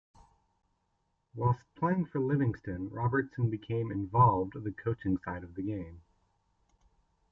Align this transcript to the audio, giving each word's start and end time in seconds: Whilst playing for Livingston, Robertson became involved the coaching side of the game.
Whilst 1.35 1.61
playing 1.75 2.07
for 2.07 2.19
Livingston, 2.19 2.89
Robertson 2.89 3.51
became 3.51 3.91
involved 3.91 4.53
the 4.55 4.71
coaching 4.71 5.19
side 5.19 5.43
of 5.43 5.53
the 5.53 5.61
game. 5.61 6.01